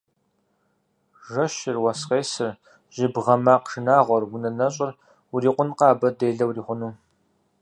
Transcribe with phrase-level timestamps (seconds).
[1.31, 2.51] Жэщыр, уэс къесыр,
[2.95, 4.91] жьыбгъэ макъ шынагъуэр, унэ нэщӏыр–
[5.33, 6.93] урикъункъэ абы делэ урихъукӏыну!